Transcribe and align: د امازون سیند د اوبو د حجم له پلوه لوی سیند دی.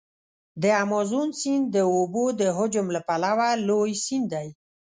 د 0.63 0.65
امازون 0.83 1.29
سیند 1.39 1.65
د 1.75 1.77
اوبو 1.95 2.25
د 2.41 2.41
حجم 2.57 2.85
له 2.95 3.01
پلوه 3.07 3.49
لوی 3.67 3.91
سیند 4.05 4.27
دی. 4.33 4.47